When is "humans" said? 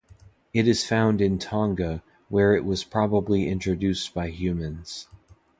4.31-5.07